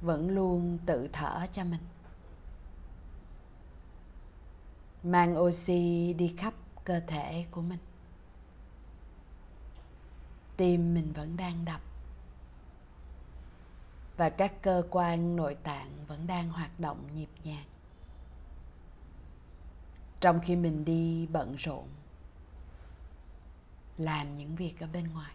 vẫn 0.00 0.30
luôn 0.30 0.78
tự 0.86 1.08
thở 1.12 1.46
cho 1.52 1.64
mình. 1.64 1.80
Mang 5.02 5.38
oxy 5.38 6.12
đi 6.12 6.34
khắp 6.38 6.54
cơ 6.84 7.00
thể 7.06 7.46
của 7.50 7.60
mình. 7.60 7.78
Tim 10.56 10.94
mình 10.94 11.12
vẫn 11.12 11.36
đang 11.36 11.64
đập 11.64 11.80
và 14.22 14.30
các 14.30 14.62
cơ 14.62 14.82
quan 14.90 15.36
nội 15.36 15.54
tạng 15.54 16.04
vẫn 16.06 16.26
đang 16.26 16.48
hoạt 16.48 16.80
động 16.80 17.08
nhịp 17.14 17.28
nhàng. 17.44 17.64
Trong 20.20 20.40
khi 20.44 20.56
mình 20.56 20.84
đi 20.84 21.26
bận 21.26 21.56
rộn, 21.56 21.88
làm 23.98 24.36
những 24.38 24.56
việc 24.56 24.80
ở 24.80 24.86
bên 24.92 25.12
ngoài, 25.12 25.32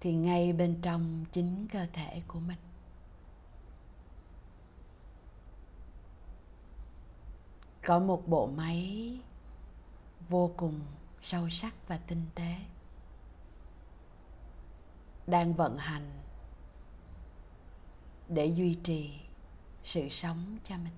thì 0.00 0.12
ngay 0.12 0.52
bên 0.52 0.78
trong 0.82 1.24
chính 1.32 1.68
cơ 1.72 1.86
thể 1.92 2.22
của 2.28 2.40
mình, 2.40 2.58
có 7.86 7.98
một 7.98 8.28
bộ 8.28 8.46
máy 8.46 9.10
vô 10.28 10.50
cùng 10.56 10.80
sâu 11.22 11.50
sắc 11.50 11.74
và 11.88 11.98
tinh 12.06 12.22
tế 12.34 12.56
đang 15.26 15.54
vận 15.54 15.78
hành 15.78 16.10
để 18.28 18.46
duy 18.46 18.78
trì 18.82 19.20
sự 19.82 20.08
sống 20.08 20.58
cho 20.64 20.76
mình. 20.76 20.92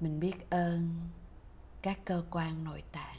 Mình 0.00 0.20
biết 0.20 0.50
ơn 0.50 1.08
các 1.82 1.98
cơ 2.04 2.24
quan 2.30 2.64
nội 2.64 2.82
tạng 2.92 3.17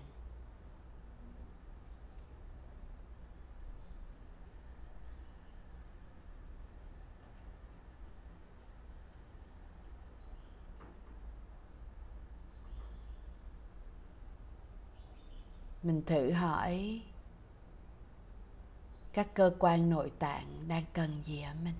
mình 15.89 16.01
thử 16.05 16.31
hỏi 16.31 17.01
các 19.13 19.27
cơ 19.33 19.51
quan 19.59 19.89
nội 19.89 20.11
tạng 20.19 20.67
đang 20.67 20.83
cần 20.93 21.21
gì 21.25 21.41
ở 21.41 21.53
mình? 21.63 21.75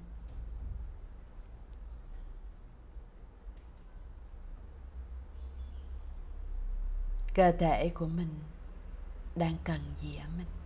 Cơ 7.34 7.52
thể 7.52 7.90
của 7.90 8.08
mình 8.08 8.40
đang 9.36 9.58
cần 9.64 9.80
gì 10.02 10.16
ở 10.16 10.26
mình? 10.38 10.59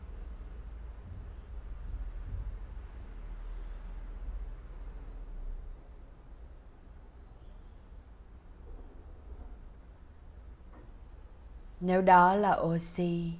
Nếu 11.85 12.01
đó 12.01 12.35
là 12.35 12.55
oxy, 12.55 13.33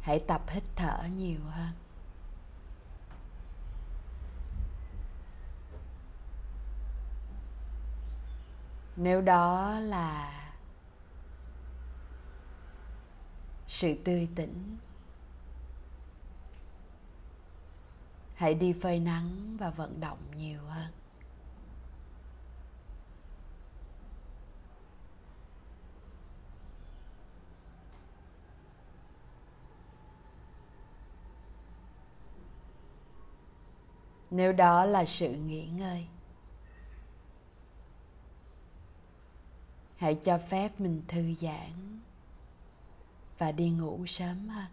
hãy 0.00 0.24
tập 0.26 0.42
hít 0.48 0.62
thở 0.76 1.04
nhiều 1.16 1.40
hơn. 1.50 1.72
Nếu 8.96 9.20
đó 9.20 9.78
là 9.80 10.32
sự 13.68 13.94
tươi 14.04 14.28
tỉnh, 14.34 14.76
hãy 18.34 18.54
đi 18.54 18.72
phơi 18.82 18.98
nắng 18.98 19.56
và 19.60 19.70
vận 19.70 20.00
động 20.00 20.18
nhiều 20.36 20.62
hơn. 20.62 20.99
Nếu 34.30 34.52
đó 34.52 34.84
là 34.84 35.04
sự 35.04 35.28
nghỉ 35.32 35.66
ngơi, 35.66 36.06
hãy 39.96 40.14
cho 40.14 40.38
phép 40.38 40.80
mình 40.80 41.02
thư 41.08 41.34
giãn 41.40 42.00
và 43.38 43.52
đi 43.52 43.70
ngủ 43.70 44.06
sớm 44.06 44.48
hơn. 44.48 44.66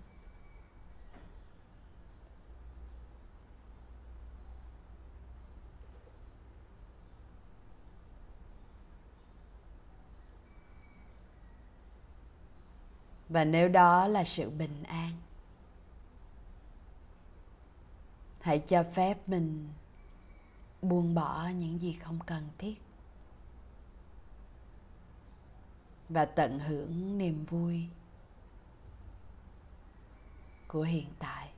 Và 13.29 13.43
nếu 13.43 13.69
đó 13.69 14.07
là 14.07 14.23
sự 14.23 14.49
bình 14.49 14.83
an 14.83 15.11
hãy 18.47 18.59
cho 18.59 18.83
phép 18.83 19.29
mình 19.29 19.69
buông 20.81 21.15
bỏ 21.15 21.47
những 21.57 21.81
gì 21.81 21.93
không 21.93 22.19
cần 22.25 22.47
thiết. 22.57 22.75
Và 26.09 26.25
tận 26.25 26.59
hưởng 26.59 27.17
niềm 27.17 27.45
vui 27.45 27.83
của 30.67 30.81
hiện 30.81 31.07
tại. 31.19 31.49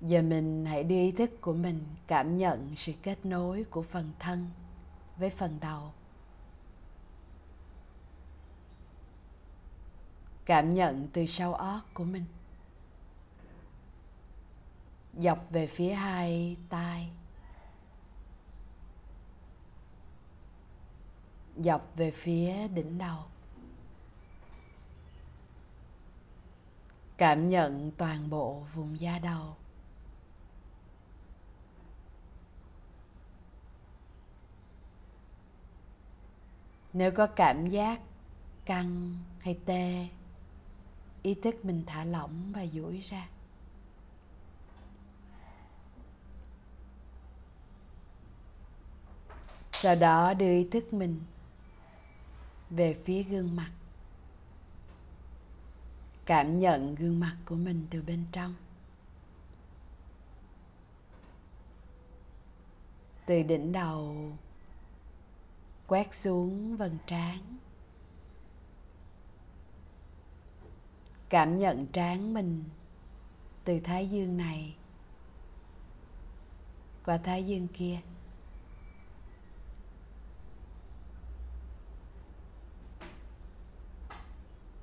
Giờ 0.00 0.22
mình 0.22 0.66
hãy 0.66 0.84
đi 0.84 1.00
ý 1.00 1.12
thức 1.12 1.30
của 1.40 1.52
mình, 1.52 1.84
cảm 2.06 2.38
nhận 2.38 2.74
sự 2.76 2.92
kết 3.02 3.26
nối 3.26 3.64
của 3.64 3.82
phần 3.82 4.12
thân 4.18 4.50
với 5.16 5.30
phần 5.30 5.58
đầu. 5.60 5.92
Cảm 10.44 10.74
nhận 10.74 11.08
từ 11.12 11.26
sau 11.26 11.54
ót 11.54 11.82
của 11.94 12.04
mình. 12.04 12.24
Dọc 15.18 15.50
về 15.50 15.66
phía 15.66 15.92
hai 15.92 16.56
tai. 16.68 17.10
Dọc 21.56 21.92
về 21.96 22.10
phía 22.10 22.68
đỉnh 22.68 22.98
đầu. 22.98 23.18
Cảm 27.16 27.48
nhận 27.48 27.90
toàn 27.96 28.30
bộ 28.30 28.62
vùng 28.74 29.00
da 29.00 29.18
đầu. 29.18 29.56
Nếu 36.92 37.10
có 37.10 37.26
cảm 37.26 37.66
giác 37.66 38.00
căng 38.64 39.18
hay 39.38 39.58
tê, 39.64 40.08
ý 41.22 41.34
thức 41.34 41.64
mình 41.64 41.82
thả 41.86 42.04
lỏng 42.04 42.52
và 42.52 42.66
duỗi 42.66 43.00
ra. 43.00 43.28
Sau 49.72 49.94
đó 49.96 50.34
đưa 50.34 50.50
ý 50.50 50.68
thức 50.70 50.92
mình 50.92 51.20
về 52.70 52.96
phía 53.04 53.22
gương 53.22 53.56
mặt. 53.56 53.70
Cảm 56.24 56.60
nhận 56.60 56.94
gương 56.94 57.20
mặt 57.20 57.36
của 57.44 57.54
mình 57.54 57.86
từ 57.90 58.02
bên 58.02 58.24
trong. 58.32 58.54
Từ 63.26 63.42
đỉnh 63.42 63.72
đầu 63.72 64.32
quét 65.90 66.14
xuống 66.14 66.76
vầng 66.76 66.98
trán. 67.06 67.58
Cảm 71.28 71.56
nhận 71.56 71.86
trán 71.86 72.34
mình 72.34 72.64
từ 73.64 73.80
thái 73.80 74.08
dương 74.08 74.36
này 74.36 74.76
qua 77.04 77.16
thái 77.18 77.44
dương 77.44 77.68
kia. 77.68 78.00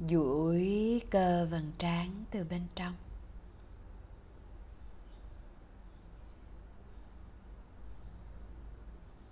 Duỗi 0.09 1.01
cơ 1.09 1.47
vầng 1.51 1.71
trán 1.77 2.23
từ 2.31 2.43
bên 2.43 2.61
trong. 2.75 2.93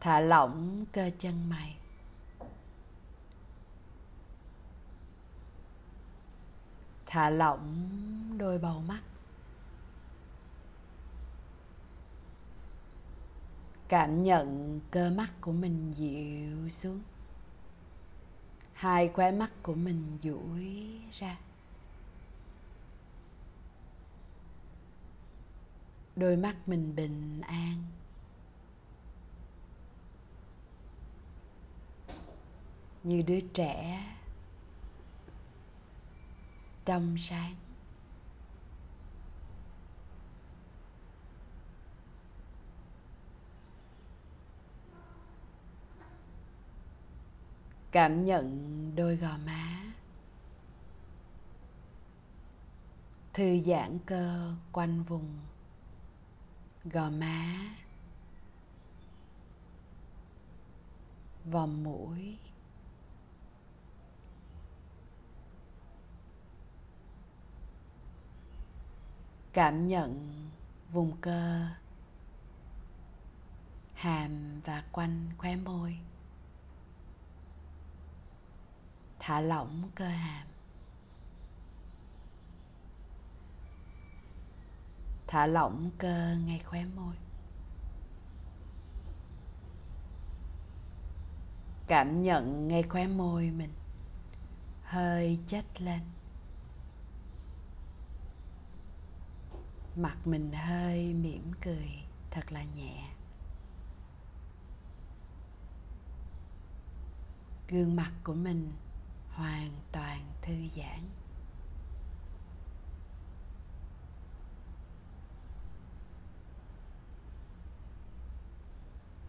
Thả 0.05 0.19
lỏng 0.19 0.85
cơ 0.91 1.09
chân 1.19 1.49
mày. 1.49 1.77
Thả 7.05 7.29
lỏng 7.29 7.89
đôi 8.37 8.57
bầu 8.57 8.79
mắt. 8.79 9.01
Cảm 13.87 14.23
nhận 14.23 14.79
cơ 14.91 15.09
mắt 15.09 15.29
của 15.41 15.51
mình 15.51 15.93
dịu 15.97 16.69
xuống. 16.69 17.01
Hai 18.73 19.09
khóe 19.09 19.31
mắt 19.31 19.51
của 19.63 19.75
mình 19.75 20.17
duỗi 20.23 20.99
ra. 21.11 21.39
Đôi 26.15 26.35
mắt 26.35 26.55
mình 26.67 26.95
bình 26.95 27.41
an. 27.41 27.83
Như 33.05 33.21
đứa 33.21 33.39
trẻ 33.53 34.05
trong 36.85 37.17
sáng. 37.17 37.55
Cảm 47.91 48.23
nhận 48.23 48.91
đôi 48.95 49.15
gò 49.15 49.37
má, 49.45 49.93
thư 53.33 53.59
giãn 53.65 53.99
cơ 54.05 54.53
quanh 54.71 55.03
vùng 55.03 55.39
gò 56.85 57.09
má, 57.09 57.55
vòng 61.45 61.83
mũi. 61.83 62.37
Cảm 69.55 69.87
nhận 69.87 70.31
vùng 70.91 71.17
cơ, 71.21 71.67
hàm 73.93 74.61
và 74.61 74.83
quanh 74.91 75.29
khóe 75.37 75.55
môi. 75.55 75.99
Thả 79.19 79.39
lỏng 79.39 79.89
cơ 79.95 80.07
hàm. 80.07 80.47
Thả 85.27 85.45
lỏng 85.47 85.91
cơ 85.97 86.35
ngay 86.45 86.59
khóe 86.59 86.85
môi. 86.85 87.15
Cảm 91.87 92.23
nhận 92.23 92.67
ngay 92.67 92.83
khóe 92.83 93.07
môi 93.07 93.49
mình 93.49 93.71
hơi 94.83 95.39
chết 95.47 95.81
lên. 95.81 96.01
mặt 99.95 100.17
mình 100.25 100.51
hơi 100.53 101.13
mỉm 101.13 101.51
cười, 101.61 101.89
thật 102.31 102.51
là 102.51 102.63
nhẹ. 102.63 103.09
Gương 107.69 107.95
mặt 107.95 108.11
của 108.23 108.33
mình 108.33 108.73
hoàn 109.29 109.71
toàn 109.91 110.21
thư 110.41 110.53
giãn. 110.77 110.99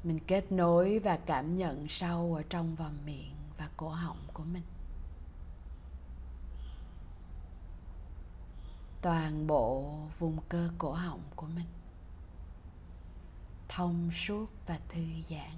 Mình 0.05 0.19
kết 0.27 0.53
nối 0.53 0.99
và 0.99 1.19
cảm 1.27 1.57
nhận 1.57 1.89
sâu 1.89 2.35
ở 2.35 2.43
trong 2.51 2.75
vòng 2.75 2.99
miệng 3.07 3.35
và 3.59 3.71
cổ 3.77 3.89
họng 3.89 4.27
của 4.33 4.45
mình. 4.45 4.62
Toàn 9.07 9.46
bộ 9.46 9.94
vùng 10.18 10.38
cơ 10.48 10.70
cổ 10.78 10.92
họng 10.92 11.20
của 11.36 11.46
mình. 11.46 11.66
Thông 13.68 14.11
suốt 14.11 14.46
và 14.66 14.78
thư 14.88 15.00
giãn. 15.30 15.50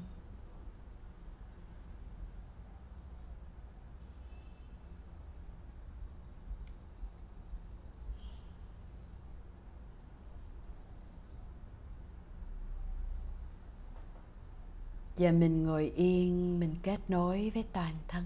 Giờ 15.16 15.32
mình 15.32 15.66
ngồi 15.66 15.92
yên, 15.96 16.60
mình 16.60 16.74
kết 16.82 17.00
nối 17.08 17.50
với 17.54 17.64
toàn 17.72 17.94
thân. 18.08 18.24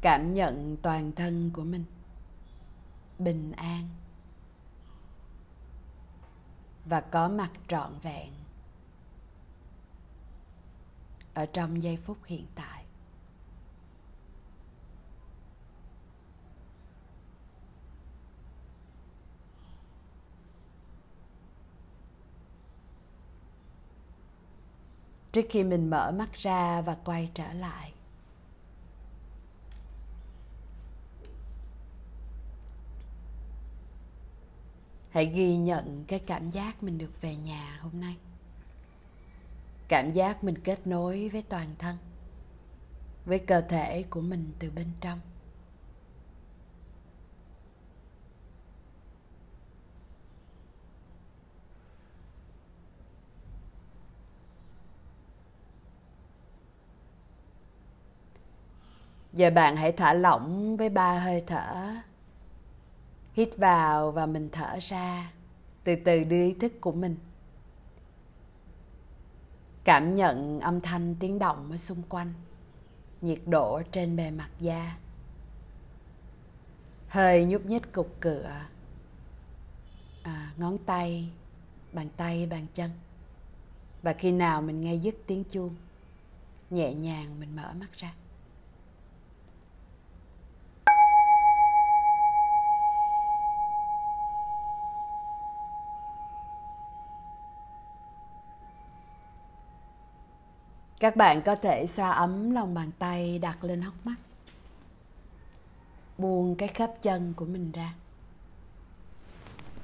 Cảm 0.00 0.32
nhận 0.32 0.76
toàn 0.82 1.12
thân 1.12 1.50
của 1.54 1.64
mình. 1.64 1.84
Bình 3.18 3.52
an. 3.52 3.88
Và 6.84 7.00
có 7.00 7.28
mặt 7.28 7.50
trọn 7.68 7.98
vẹn. 8.02 8.32
Ở 11.34 11.46
trong 11.46 11.82
giây 11.82 11.96
phút 11.96 12.18
hiện 12.26 12.46
tại. 12.54 12.84
Trước 25.32 25.46
khi 25.50 25.64
mình 25.64 25.90
mở 25.90 26.10
mắt 26.10 26.32
ra 26.32 26.80
và 26.80 26.96
quay 27.04 27.30
trở 27.34 27.52
lại 27.52 27.92
hãy 35.10 35.26
ghi 35.26 35.56
nhận 35.56 36.04
cái 36.08 36.18
cảm 36.18 36.50
giác 36.50 36.82
mình 36.82 36.98
được 36.98 37.20
về 37.20 37.36
nhà 37.36 37.78
hôm 37.82 38.00
nay. 38.00 38.16
Cảm 39.88 40.12
giác 40.12 40.44
mình 40.44 40.58
kết 40.64 40.86
nối 40.86 41.28
với 41.28 41.42
toàn 41.42 41.68
thân, 41.78 41.96
với 43.24 43.38
cơ 43.38 43.60
thể 43.60 44.02
của 44.10 44.20
mình 44.20 44.52
từ 44.58 44.70
bên 44.70 44.86
trong. 45.00 45.20
Giờ 59.32 59.50
bạn 59.50 59.76
hãy 59.76 59.92
thả 59.92 60.12
lỏng 60.12 60.76
với 60.76 60.88
ba 60.88 61.18
hơi 61.18 61.44
thở 61.46 61.94
hít 63.38 63.56
vào 63.56 64.10
và 64.10 64.26
mình 64.26 64.48
thở 64.52 64.78
ra 64.80 65.32
từ 65.84 65.96
từ 66.04 66.24
đưa 66.24 66.42
ý 66.42 66.54
thức 66.54 66.72
của 66.80 66.92
mình. 66.92 67.16
Cảm 69.84 70.14
nhận 70.14 70.60
âm 70.60 70.80
thanh 70.80 71.14
tiếng 71.20 71.38
động 71.38 71.68
ở 71.70 71.76
xung 71.76 72.02
quanh 72.08 72.32
nhiệt 73.20 73.38
độ 73.46 73.82
trên 73.92 74.16
bề 74.16 74.30
mặt 74.30 74.50
da. 74.60 74.96
Hơi 77.08 77.44
nhúc 77.44 77.66
nhích 77.66 77.92
cục 77.92 78.16
cửa. 78.20 78.50
À, 80.22 80.52
ngón 80.56 80.78
tay 80.78 81.28
bàn 81.92 82.08
tay 82.16 82.46
bàn 82.46 82.66
chân. 82.74 82.90
Và 84.02 84.12
khi 84.12 84.30
nào 84.30 84.62
mình 84.62 84.80
nghe 84.80 84.94
dứt 84.94 85.14
tiếng 85.26 85.44
chuông 85.44 85.74
nhẹ 86.70 86.94
nhàng 86.94 87.40
mình 87.40 87.56
mở 87.56 87.72
mắt 87.72 87.92
ra. 87.92 88.12
Các 101.00 101.16
bạn 101.16 101.42
có 101.42 101.56
thể 101.56 101.86
xoa 101.86 102.10
ấm 102.10 102.50
lòng 102.50 102.74
bàn 102.74 102.90
tay, 102.98 103.38
đặt 103.38 103.64
lên 103.64 103.80
hốc 103.80 103.94
mắt. 104.04 104.14
Buông 106.18 106.54
cái 106.54 106.68
khớp 106.68 107.02
chân 107.02 107.34
của 107.36 107.44
mình 107.44 107.72
ra. 107.72 107.94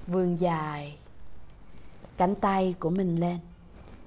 Vươn 0.06 0.40
dài 0.40 0.98
cánh 2.16 2.34
tay 2.34 2.74
của 2.80 2.90
mình 2.90 3.20
lên. 3.20 3.38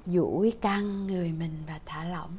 Duỗi 0.05 0.53
căng 0.62 1.08
người 1.08 1.32
mình 1.32 1.64
và 1.68 1.80
thả 1.86 2.03
lỏng. 2.03 2.38